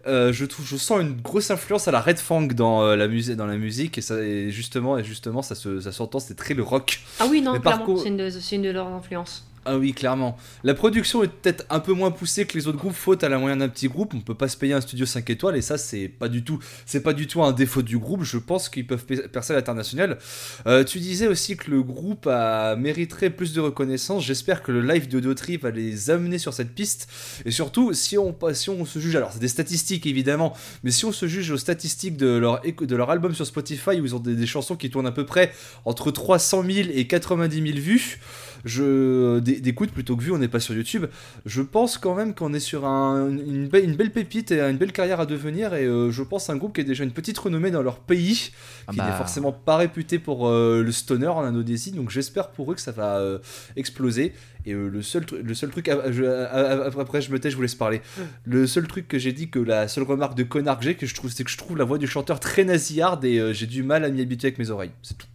Je 0.05 0.45
trouve, 0.45 0.65
je 0.67 0.75
sens 0.75 1.01
une 1.01 1.13
grosse 1.21 1.49
influence 1.49 1.87
à 1.87 1.91
la 1.91 2.01
Red 2.01 2.19
Fang 2.19 2.41
dans 2.43 2.95
la 2.95 3.07
musique, 3.07 3.35
dans 3.35 3.47
la 3.47 3.57
musique, 3.57 3.97
et 3.97 4.01
ça, 4.01 4.19
et 4.21 4.51
justement, 4.51 4.97
et 4.97 5.03
justement, 5.03 5.41
ça 5.41 5.55
se, 5.55 5.79
ça 5.79 5.91
s'entend, 5.91 6.19
c'est 6.19 6.35
très 6.35 6.53
le 6.53 6.63
rock. 6.63 6.99
Ah 7.19 7.25
oui, 7.29 7.41
non, 7.41 7.53
Mais 7.53 7.59
par 7.59 7.75
clairement, 7.75 7.85
contre- 7.93 8.03
c'est 8.03 8.09
une, 8.09 8.17
de- 8.17 8.29
c'est 8.29 8.55
une 8.57 8.61
de 8.63 8.69
leurs 8.69 8.87
influences. 8.87 9.47
Ah 9.69 9.77
oui, 9.77 9.91
clairement. 9.91 10.37
La 10.63 10.73
production 10.73 11.23
est 11.23 11.27
peut-être 11.27 11.65
un 11.69 11.81
peu 11.81 11.91
moins 11.91 12.09
poussée 12.09 12.45
que 12.45 12.57
les 12.57 12.69
autres 12.69 12.77
groupes, 12.77 12.93
faute 12.93 13.25
à 13.25 13.27
la 13.27 13.37
moyenne 13.37 13.59
d'un 13.59 13.67
petit 13.67 13.89
groupe. 13.89 14.13
On 14.13 14.21
peut 14.21 14.33
pas 14.33 14.47
se 14.47 14.55
payer 14.55 14.71
un 14.73 14.79
studio 14.79 15.05
5 15.05 15.29
étoiles, 15.29 15.57
et 15.57 15.61
ça, 15.61 15.77
c'est 15.77 16.07
pas 16.07 16.29
du 16.29 16.45
tout, 16.45 16.59
c'est 16.85 17.03
pas 17.03 17.11
du 17.11 17.27
tout 17.27 17.43
un 17.43 17.51
défaut 17.51 17.81
du 17.81 17.97
groupe. 17.97 18.23
Je 18.23 18.37
pense 18.37 18.69
qu'ils 18.69 18.87
peuvent 18.87 19.05
pe- 19.05 19.27
percer 19.27 19.51
à 19.51 19.57
l'international. 19.57 20.19
Euh, 20.67 20.85
tu 20.85 20.99
disais 20.99 21.27
aussi 21.27 21.57
que 21.57 21.69
le 21.69 21.83
groupe 21.83 22.29
mériterait 22.77 23.29
plus 23.29 23.51
de 23.51 23.59
reconnaissance. 23.59 24.23
J'espère 24.23 24.63
que 24.63 24.71
le 24.71 24.81
live 24.81 25.09
de 25.09 25.19
Dautry 25.19 25.57
va 25.57 25.69
les 25.69 26.11
amener 26.11 26.37
sur 26.37 26.53
cette 26.53 26.73
piste. 26.73 27.09
Et 27.43 27.51
surtout, 27.51 27.91
si 27.91 28.17
on, 28.17 28.33
si 28.53 28.69
on 28.69 28.85
se 28.85 28.99
juge, 28.99 29.17
alors 29.17 29.33
c'est 29.33 29.39
des 29.39 29.49
statistiques 29.49 30.05
évidemment, 30.05 30.55
mais 30.83 30.91
si 30.91 31.03
on 31.03 31.11
se 31.11 31.27
juge 31.27 31.51
aux 31.51 31.57
statistiques 31.57 32.15
de 32.15 32.37
leur, 32.37 33.09
album 33.09 33.35
sur 33.35 33.45
Spotify, 33.45 33.99
où 33.99 34.05
ils 34.05 34.15
ont 34.15 34.19
des, 34.19 34.35
des 34.35 34.47
chansons 34.47 34.77
qui 34.77 34.89
tournent 34.89 35.07
à 35.07 35.11
peu 35.11 35.25
près 35.25 35.51
entre 35.83 36.09
300 36.09 36.63
000 36.63 36.89
et 36.93 37.05
90 37.05 37.61
000 37.73 37.79
vues, 37.79 38.19
je, 38.65 39.39
d'écoute 39.39 39.91
plutôt 39.91 40.15
que 40.15 40.23
vu, 40.23 40.31
on 40.31 40.37
n'est 40.37 40.47
pas 40.47 40.59
sur 40.59 40.73
YouTube. 40.75 41.05
Je 41.45 41.61
pense 41.61 41.97
quand 41.97 42.15
même 42.15 42.33
qu'on 42.33 42.53
est 42.53 42.59
sur 42.59 42.85
un- 42.85 43.29
une, 43.29 43.67
belle, 43.67 43.83
une 43.85 43.95
belle 43.95 44.11
pépite 44.11 44.51
et 44.51 44.61
une 44.61 44.77
belle 44.77 44.91
carrière 44.91 45.19
à 45.19 45.25
devenir. 45.25 45.73
Et 45.73 45.85
euh, 45.85 46.11
je 46.11 46.23
pense 46.23 46.49
un 46.49 46.55
groupe 46.57 46.73
qui 46.75 46.81
a 46.81 46.83
déjà 46.83 47.03
une 47.03 47.11
petite 47.11 47.37
renommée 47.37 47.71
dans 47.71 47.81
leur 47.83 47.99
pays, 47.99 48.51
Ah 48.87 48.91
qui 48.91 48.97
bah, 48.97 49.05
n'est 49.09 49.17
forcément 49.17 49.51
pas 49.51 49.77
réputé 49.77 50.19
pour 50.19 50.47
euh, 50.47 50.83
le 50.83 50.91
stoner 50.91 51.27
en 51.27 51.41
Indonésie. 51.41 51.91
Donc 51.91 52.09
j'espère 52.09 52.49
pour 52.49 52.71
eux 52.71 52.75
que 52.75 52.81
ça 52.81 52.91
va 52.91 53.17
euh, 53.19 53.39
exploser. 53.75 54.33
Et 54.65 54.73
euh, 54.73 54.89
le, 54.89 55.01
seul 55.01 55.23
le 55.41 55.53
seul 55.53 55.69
truc, 55.69 55.87
ah, 55.87 56.11
je- 56.11 56.25
ah, 56.25 56.89
après 56.99 57.21
je 57.21 57.31
me 57.31 57.39
tais, 57.39 57.49
je 57.49 57.55
vous 57.55 57.61
laisse 57.61 57.75
parler. 57.75 58.01
Le 58.43 58.67
seul 58.67 58.85
truc 58.87 59.07
que 59.07 59.17
j'ai 59.17 59.31
dit, 59.31 59.49
que 59.49 59.59
la 59.59 59.87
seule 59.87 60.03
remarque 60.03 60.35
de 60.35 60.43
connard 60.43 60.77
que 60.79 60.83
j'ai, 60.83 60.95
que 60.95 61.05
je 61.05 61.15
trouve, 61.15 61.31
c'est 61.31 61.43
que 61.45 61.49
je 61.51 61.57
trouve 61.57 61.77
la 61.77 61.85
voix 61.85 61.97
du 61.97 62.07
chanteur 62.07 62.39
très 62.41 62.65
nasillarde 62.65 63.23
et 63.23 63.39
euh, 63.39 63.53
j'ai 63.53 63.65
du 63.67 63.83
mal 63.83 64.03
à 64.03 64.09
m'y 64.09 64.21
habituer 64.21 64.47
avec 64.47 64.59
mes 64.59 64.69
oreilles. 64.69 64.91
C'est 65.03 65.17
tout. 65.17 65.27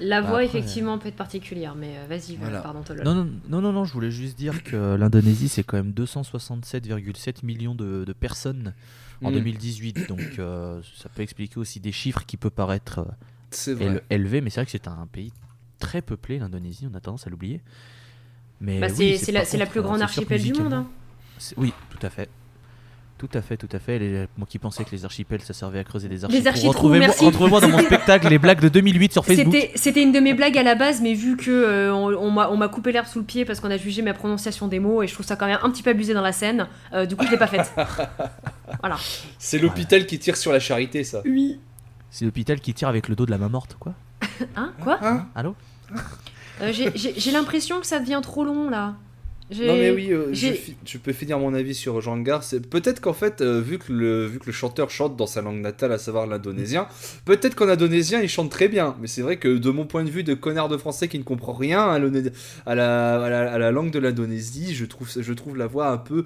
La 0.00 0.20
Bah, 0.22 0.28
voix, 0.28 0.42
après, 0.42 0.58
effectivement, 0.58 0.98
peut 0.98 1.08
être 1.08 1.16
particulière, 1.16 1.74
mais 1.74 1.98
euh, 1.98 2.06
vas-y, 2.08 2.36
Voilà. 2.36 2.60
pardon, 2.60 2.82
Tolol. 2.82 3.04
Non, 3.04 3.14
non, 3.14 3.30
non, 3.48 3.60
non, 3.60 3.72
non, 3.72 3.84
je 3.84 3.92
voulais 3.92 4.10
juste 4.10 4.36
dire 4.36 4.64
que 4.64 4.94
l'Indonésie, 4.98 5.48
c'est 5.48 5.62
quand 5.62 5.76
même 5.76 5.92
267,7 5.92 7.44
millions 7.44 7.74
de, 7.74 8.04
de 8.04 8.12
personnes 8.12 8.74
en 9.22 9.30
Mm. 9.30 9.34
2018. 9.34 10.08
Donc, 10.08 10.18
euh, 10.38 10.80
ça 10.96 11.08
peut 11.08 11.22
expliquer 11.22 11.58
aussi 11.58 11.80
des 11.80 11.92
chiffres 11.92 12.24
qui 12.26 12.36
peuvent 12.36 12.50
paraître 12.50 12.98
euh, 13.00 13.04
éle- 13.80 14.02
élevés, 14.10 14.40
mais 14.40 14.50
c'est 14.50 14.60
vrai 14.60 14.64
que 14.66 14.72
c'est 14.72 14.88
un 14.88 15.06
pays 15.10 15.32
très 15.78 16.02
peuplé, 16.02 16.38
l'Indonésie, 16.38 16.88
on 16.90 16.94
a 16.96 17.00
tendance 17.00 17.26
à 17.26 17.30
l'oublier. 17.30 17.60
Mais 18.60 18.80
Bah, 18.80 18.86
oui, 18.98 19.16
c'est 19.18 19.32
la, 19.32 19.44
la 19.44 19.66
plus 19.66 19.80
euh, 19.80 19.82
grande 19.82 20.02
archipel 20.02 20.42
du 20.42 20.52
monde. 20.54 20.72
hein. 20.72 20.86
Oui, 21.56 21.72
tout 21.90 22.04
à 22.06 22.10
fait. 22.10 22.28
Tout 23.16 23.28
à 23.32 23.42
fait, 23.42 23.56
tout 23.56 23.68
à 23.72 23.78
fait. 23.78 23.98
Les- 24.00 24.26
moi 24.36 24.46
qui 24.48 24.58
pensais 24.58 24.84
que 24.84 24.90
les 24.90 25.04
archipels, 25.04 25.40
ça 25.40 25.54
servait 25.54 25.78
à 25.78 25.84
creuser 25.84 26.08
des 26.08 26.24
archives. 26.24 26.46
architrous, 26.46 26.88
Retrouvez-moi 27.26 27.60
dans 27.60 27.68
mon 27.68 27.78
spectacle 27.78 28.28
Les 28.28 28.38
blagues 28.38 28.60
de 28.60 28.68
2008 28.68 29.12
sur 29.12 29.24
Facebook. 29.24 29.54
C'était 29.76 30.02
une 30.02 30.10
de 30.12 30.18
mes 30.20 30.34
blagues 30.34 30.58
à 30.58 30.62
la 30.64 30.74
base, 30.74 31.00
mais 31.00 31.14
vu 31.14 31.36
que 31.36 31.50
euh, 31.50 31.94
on, 31.94 32.12
on 32.36 32.56
m'a 32.56 32.68
coupé 32.68 32.90
l'herbe 32.92 33.06
sous 33.06 33.20
le 33.20 33.24
pied 33.24 33.44
parce 33.44 33.60
qu'on 33.60 33.70
a 33.70 33.76
jugé 33.76 34.02
ma 34.02 34.14
prononciation 34.14 34.66
des 34.66 34.80
mots 34.80 35.02
et 35.02 35.06
je 35.06 35.14
trouve 35.14 35.24
ça 35.24 35.36
quand 35.36 35.46
même 35.46 35.58
un 35.62 35.70
petit 35.70 35.82
peu 35.84 35.90
abusé 35.90 36.12
dans 36.12 36.22
la 36.22 36.32
scène, 36.32 36.66
euh, 36.92 37.06
du 37.06 37.14
coup 37.14 37.24
je 37.24 37.30
l'ai 37.30 37.38
pas 37.38 37.46
faite. 37.46 37.72
voilà. 38.80 38.96
C'est 39.38 39.58
l'hôpital 39.58 40.06
qui 40.06 40.18
tire 40.18 40.36
sur 40.36 40.52
la 40.52 40.60
charité, 40.60 41.04
ça. 41.04 41.22
Oui. 41.24 41.60
C'est 42.10 42.24
l'hôpital 42.24 42.60
qui 42.60 42.74
tire 42.74 42.88
avec 42.88 43.08
le 43.08 43.14
dos 43.16 43.26
de 43.26 43.30
la 43.30 43.38
main 43.38 43.48
morte, 43.48 43.76
quoi. 43.78 43.94
Hein? 44.56 44.72
Quoi? 44.82 44.98
Hein 45.02 45.26
Allô? 45.36 45.54
Euh, 46.62 46.72
j'ai 46.72 47.30
l'impression 47.32 47.80
que 47.80 47.86
ça 47.86 48.00
devient 48.00 48.20
trop 48.22 48.44
long 48.44 48.70
là. 48.70 48.94
Non 49.50 49.74
mais 49.76 49.90
oui, 49.90 50.10
euh, 50.10 50.28
je, 50.30 50.34
j'ai- 50.34 50.52
fi- 50.54 50.76
je 50.86 50.96
peux 50.98 51.12
finir 51.12 51.38
mon 51.38 51.52
avis 51.52 51.74
sur 51.74 52.00
Jangar. 52.00 52.42
C'est 52.42 52.60
peut-être 52.66 53.00
qu'en 53.00 53.12
fait, 53.12 53.42
euh, 53.42 53.60
vu 53.60 53.78
que 53.78 53.92
le 53.92 54.26
vu 54.26 54.38
que 54.38 54.46
le 54.46 54.52
chanteur 54.52 54.90
chante 54.90 55.16
dans 55.16 55.26
sa 55.26 55.42
langue 55.42 55.60
natale, 55.60 55.92
à 55.92 55.98
savoir 55.98 56.26
l'indonésien, 56.26 56.88
peut-être 57.26 57.54
qu'en 57.54 57.68
indonésien 57.68 58.22
il 58.22 58.28
chante 58.28 58.50
très 58.50 58.68
bien. 58.68 58.96
Mais 59.00 59.06
c'est 59.06 59.20
vrai 59.22 59.36
que 59.36 59.48
de 59.58 59.70
mon 59.70 59.84
point 59.86 60.02
de 60.02 60.10
vue 60.10 60.24
de 60.24 60.32
connard 60.34 60.68
de 60.70 60.78
français 60.78 61.08
qui 61.08 61.18
ne 61.18 61.24
comprend 61.24 61.52
rien 61.52 61.80
à, 61.80 61.94
à 62.66 62.74
la, 62.74 63.22
à 63.24 63.28
la- 63.28 63.52
à 63.52 63.58
la 63.58 63.70
langue 63.70 63.90
de 63.90 63.98
l'Indonésie, 63.98 64.74
je 64.74 64.86
trouve 64.86 65.10
je 65.14 65.32
trouve 65.34 65.56
la 65.58 65.66
voix 65.66 65.88
un 65.90 65.98
peu 65.98 66.24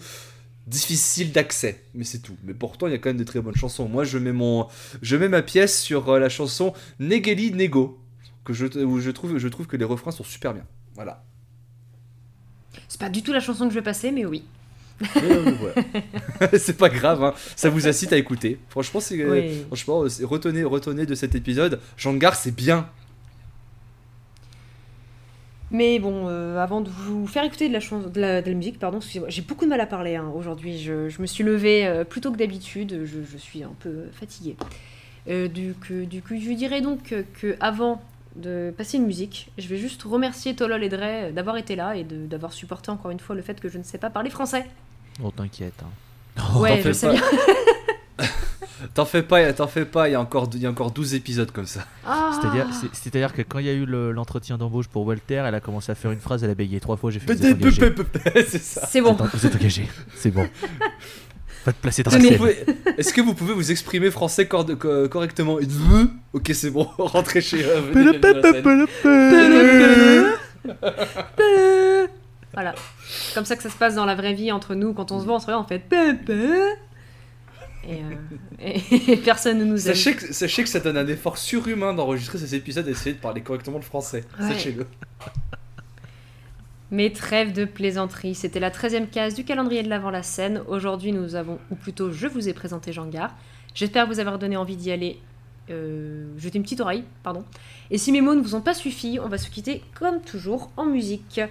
difficile 0.69 1.33
d'accès. 1.33 1.83
Mais 1.95 2.05
c'est 2.05 2.19
tout. 2.21 2.37
Mais 2.45 2.55
pourtant 2.55 2.87
il 2.87 2.93
y 2.93 2.95
a 2.95 2.99
quand 2.99 3.11
même 3.11 3.17
de 3.19 3.25
très 3.25 3.41
bonnes 3.41 3.57
chansons. 3.57 3.89
Moi 3.89 4.05
je 4.05 4.19
mets 4.19 4.33
mon 4.33 4.69
je 5.03 5.17
mets 5.17 5.29
ma 5.29 5.43
pièce 5.43 5.81
sur 5.83 6.09
euh, 6.11 6.19
la 6.21 6.29
chanson 6.29 6.73
Negeli 7.01 7.53
Nego 7.53 7.99
que 8.45 8.53
je 8.53 8.67
où 8.85 9.01
je 9.01 9.11
trouve 9.11 9.39
je 9.39 9.49
trouve 9.49 9.67
que 9.67 9.77
les 9.77 9.85
refrains 9.85 10.13
sont 10.13 10.25
super 10.25 10.55
bien. 10.55 10.65
Voilà. 10.95 11.25
C'est 12.89 13.01
pas 13.01 13.09
du 13.09 13.23
tout 13.23 13.33
la 13.33 13.41
chanson 13.41 13.65
que 13.67 13.71
je 13.71 13.79
vais 13.79 13.85
passer, 13.85 14.11
mais 14.13 14.25
oui. 14.27 14.45
C'est 16.59 16.77
pas 16.77 16.89
grave, 16.89 17.23
hein. 17.23 17.35
ça 17.55 17.71
vous 17.71 17.87
incite 17.87 18.13
à 18.13 18.17
écouter. 18.17 18.59
Franchement, 18.69 18.99
c'est, 19.01 19.21
euh, 19.21 19.31
Oui. 19.31 19.63
franchement, 19.69 20.03
euh, 20.05 20.09
retenez, 20.27 20.65
retenez 20.65 21.07
de 21.07 21.15
cet 21.15 21.35
épisode. 21.37 21.81
Jangar, 21.97 22.35
c'est 22.35 22.55
bien. 22.55 22.89
Mais 25.71 25.99
bon, 25.99 26.25
euh, 26.29 26.59
avant 26.59 26.81
de 26.81 26.89
vous 26.89 27.27
faire 27.27 27.45
écouter 27.45 27.69
de 27.69 27.75
la, 27.75 27.81
chans- 27.81 28.01
de 28.01 28.21
la, 28.21 28.41
de 28.41 28.49
la 28.49 28.55
musique, 28.57 28.79
pardon, 28.79 29.01
j'ai 29.29 29.43
beaucoup 29.43 29.67
de 29.67 29.71
mal 29.71 29.81
à 29.81 29.87
parler 29.87 30.17
hein, 30.17 30.33
aujourd'hui. 30.35 30.79
Je, 30.79 31.11
je 31.11 31.21
me 31.21 31.27
suis 31.27 31.45
levée 31.45 31.87
euh, 31.87 32.05
plus 32.05 32.23
tôt 32.23 32.33
que 32.33 32.39
d'habitude, 32.39 33.03
je, 33.05 33.19
je 33.31 33.37
suis 33.37 33.63
un 33.63 33.73
peu 33.81 34.05
fatiguée. 34.19 34.57
Euh, 35.29 35.47
du, 35.47 35.75
coup, 35.75 36.07
du 36.07 36.23
coup, 36.23 36.35
je 36.41 36.53
dirais 36.55 36.81
donc 36.81 37.03
que, 37.03 37.23
que 37.41 37.55
avant 37.61 38.01
de 38.37 38.73
passer 38.77 38.97
une 38.99 39.07
musique, 39.07 39.51
je 39.59 39.67
vais 39.69 39.79
juste 39.79 40.03
remercier 40.05 40.55
Tolol 40.55 40.83
et 40.85 40.89
Dre 40.89 41.33
d'avoir 41.33 41.57
été 41.57 41.77
là 41.77 41.97
et 41.97 42.05
de- 42.05 42.27
d'avoir 42.27 42.53
supporté 42.53 42.91
encore 42.91 43.11
une 43.11 43.21
fois 43.21 43.35
le 43.37 43.43
fait 43.43 43.61
que 43.61 43.69
je 43.69 43.79
ne 43.79 43.83
sais 43.83 43.99
pas 43.99 44.11
parler 44.11 44.31
français. 44.31 44.67
Oh, 45.23 45.31
t'inquiète. 45.35 45.75
hein. 45.83 46.43
ouais, 46.61 46.71
t'en 46.71 46.77
je 46.77 46.83
fais 46.83 46.95
sais 46.95 47.07
pas. 47.09 47.13
bien. 47.15 47.23
T'en 48.95 49.05
fais 49.05 49.25
pas, 49.25 49.53
t'en 49.53 49.67
fais 49.67 49.85
pas, 49.85 50.09
il 50.09 50.13
y 50.13 50.15
a 50.15 50.21
encore, 50.21 50.49
il 50.55 50.61
y 50.61 50.67
a 50.67 50.71
encore 50.71 50.93
12 50.93 51.15
épisodes 51.15 51.51
comme 51.51 51.67
ça. 51.67 51.85
Ah. 52.07 52.31
C'est-à-dire, 52.41 52.67
c'est- 52.73 52.87
c'est-à-dire 52.93 53.33
que 53.33 53.43
quand 53.43 53.59
il 53.59 53.67
y 53.67 53.69
a 53.69 53.73
eu 53.73 53.85
le- 53.85 54.13
l'entretien 54.13 54.57
d'embauche 54.57 54.87
pour 54.87 55.05
Walter, 55.05 55.43
elle 55.47 55.55
a 55.55 55.61
commencé 55.61 55.91
à 55.91 55.97
faire 55.97 56.13
une 56.13 56.21
phrase, 56.21 56.45
elle 56.45 56.51
a 56.51 56.55
bégayé 56.55 56.79
trois 56.79 56.97
fois, 56.97 57.11
j'ai 57.11 57.19
fait 57.19 57.27
c'est 58.47 58.59
ça. 58.63 58.87
C'est 58.87 59.01
bon. 59.01 59.15
Vous 59.15 59.25
êtes- 59.25 59.35
Vous 59.35 59.47
êtes 59.47 59.55
engagé, 59.57 59.89
c'est 60.15 60.31
bon. 60.31 60.47
Va 61.67 61.73
te 61.73 61.81
placer 61.83 62.03
dans 62.03 62.11
la 62.13 62.19
Tenez. 62.19 62.29
Est-ce 62.31 62.39
que, 62.39 62.41
vous 62.41 62.45
pouvez, 62.45 62.95
est-ce 62.99 63.13
que 63.13 63.21
vous 63.21 63.35
pouvez 63.35 63.55
vous 63.55 63.71
exprimer 63.71 64.11
français 64.11 64.47
cor- 64.47 64.67
co- 64.79 65.09
correctement 65.09 65.59
Ok, 66.33 66.51
c'est 66.55 66.71
bon, 66.71 66.85
rentrez 66.99 67.41
chez 67.41 67.63
scène. 68.43 68.63
Voilà. 72.55 72.75
C'est 73.09 73.35
comme 73.35 73.45
ça 73.45 73.57
que 73.57 73.63
ça 73.63 73.71
se 73.71 73.77
passe 73.77 73.95
dans 73.95 74.07
la 74.07 74.15
vraie 74.15 74.35
vie 74.35 74.51
entre 74.53 74.75
nous. 74.75 74.93
Quand 74.95 75.13
on 75.13 75.21
se 75.21 75.25
voit, 75.25 75.37
on 75.37 75.39
se 75.39 75.47
regarde, 75.47 75.65
on 75.65 75.69
fait. 75.69 75.83
Et, 77.89 77.93
euh, 77.93 78.15
et- 78.61 79.13
et 79.13 79.17
personne 79.17 79.59
ne 79.59 79.65
nous 79.65 79.89
aime. 79.89 79.95
Sachez 79.95 80.15
que, 80.15 80.33
sachez 80.33 80.63
que 80.63 80.69
ça 80.69 80.81
donne 80.81 80.97
un 80.97 81.07
effort 81.07 81.39
surhumain 81.39 81.93
d'enregistrer 81.95 82.39
ces 82.39 82.55
épisodes 82.55 82.87
et 82.87 82.91
d'essayer 82.91 83.15
de 83.15 83.21
parler 83.21 83.41
correctement 83.43 83.77
le 83.79 83.85
français. 83.85 84.25
Ouais. 84.41 84.49
Sachez-le. 84.49 84.87
Mais 86.91 87.11
trêve 87.11 87.53
de 87.53 87.65
plaisanterie, 87.67 88.35
c'était 88.35 88.61
la 88.61 88.71
13e 88.71 89.09
case 89.09 89.35
du 89.35 89.45
calendrier 89.45 89.83
de 89.83 89.89
l'avant 89.91 90.11
la 90.11 90.23
scène. 90.23 90.63
Aujourd'hui, 90.69 91.13
nous 91.13 91.35
avons, 91.35 91.59
ou 91.71 91.75
plutôt, 91.75 92.11
je 92.11 92.27
vous 92.27 92.49
ai 92.49 92.55
présenté 92.55 92.93
Jean. 92.93 93.11
J'espère 93.75 94.07
vous 94.07 94.21
avoir 94.21 94.39
donné 94.39 94.57
envie 94.57 94.77
d'y 94.77 94.91
aller. 94.91 95.19
Euh, 95.71 96.25
jeter 96.39 96.57
une 96.57 96.63
petite 96.65 96.81
oreille, 96.81 97.05
pardon. 97.23 97.45
Et 97.91 97.99
si 97.99 98.11
mes 98.11 98.23
mots 98.23 98.35
ne 98.35 98.41
vous 98.41 98.55
ont 98.55 98.63
pas 98.63 98.73
suffi, 98.73 99.19
on 99.23 99.29
va 99.29 99.37
se 99.37 99.51
quitter 99.51 99.83
comme 99.99 100.23
toujours 100.23 100.71
en 100.79 100.87
musique. 100.87 101.43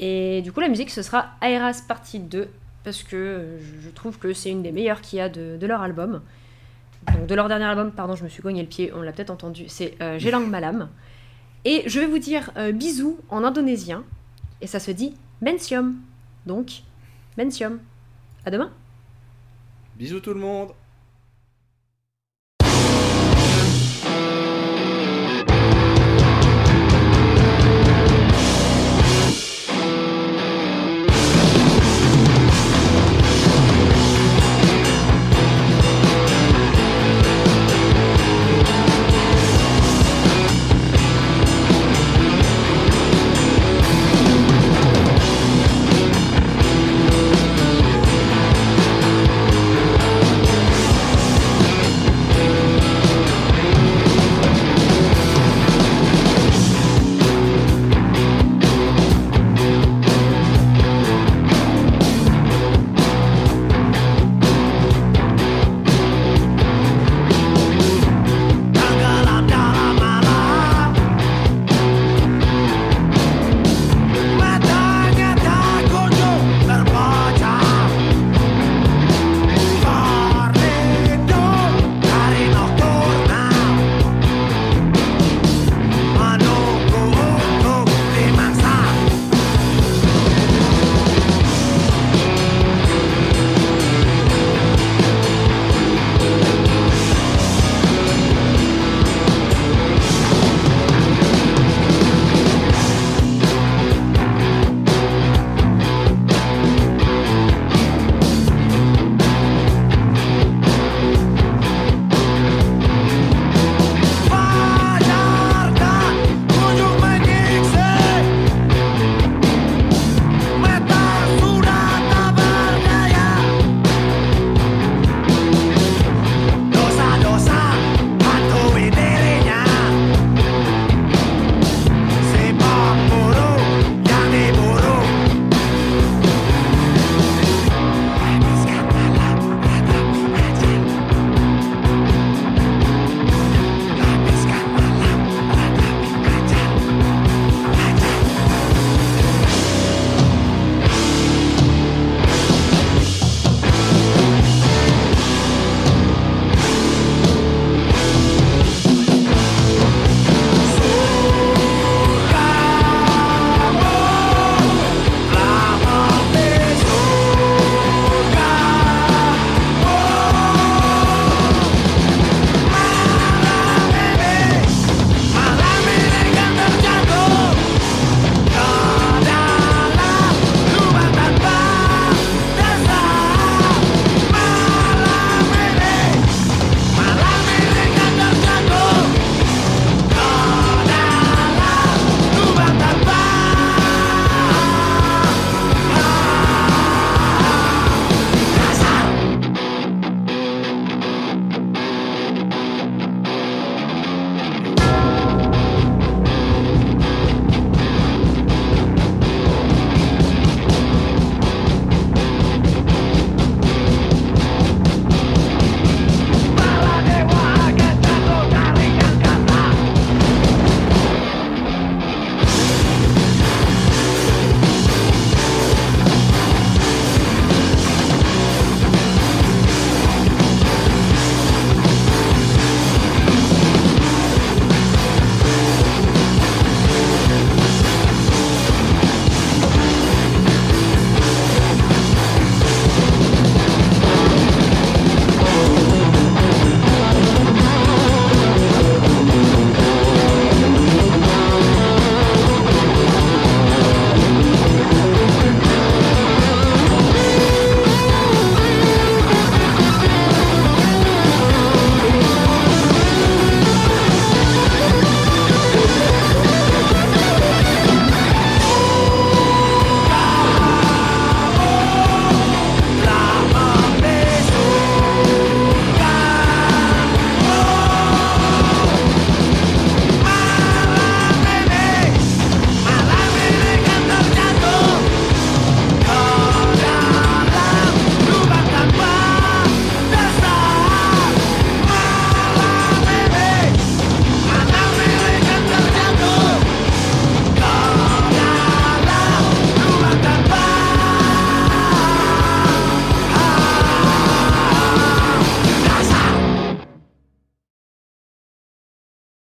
Et 0.00 0.42
du 0.42 0.50
coup, 0.50 0.58
la 0.58 0.68
musique, 0.68 0.90
ce 0.90 1.02
sera 1.02 1.26
Aeras 1.40 1.82
partie 1.86 2.18
2, 2.18 2.48
parce 2.82 3.04
que 3.04 3.14
euh, 3.14 3.58
je- 3.80 3.90
trouve 3.90 4.18
que 4.18 4.32
c'est 4.32 4.50
une 4.50 4.62
des 4.64 4.72
meilleures 4.72 5.00
qu'il 5.00 5.18
y 5.18 5.22
a 5.22 5.28
de, 5.28 5.56
de 5.56 5.66
leur 5.68 5.82
album. 5.82 6.20
Donc, 7.16 7.26
de 7.28 7.34
leur 7.36 7.46
dernier 7.46 7.66
album, 7.66 7.92
pardon, 7.92 8.16
je 8.16 8.24
me 8.24 8.28
suis 8.28 8.42
cogné 8.42 8.60
le 8.60 8.66
pied, 8.68 8.90
on 8.92 9.02
l'a 9.02 9.12
peut-être 9.12 9.30
entendu, 9.30 9.66
c'est 9.68 9.94
euh, 10.02 10.18
Gelang 10.18 10.48
Malam. 10.48 10.88
Et 11.64 11.84
je 11.86 12.00
vais 12.00 12.06
vous 12.06 12.18
dire 12.18 12.50
euh, 12.56 12.72
bisous 12.72 13.20
en 13.28 13.44
indonésien, 13.44 14.02
et 14.64 14.66
ça 14.66 14.80
se 14.80 14.90
dit 14.90 15.14
Mencium. 15.42 16.00
Donc, 16.46 16.82
Mencium. 17.36 17.80
À 18.46 18.50
demain 18.50 18.72
Bisous 19.96 20.20
tout 20.20 20.32
le 20.32 20.40
monde 20.40 20.70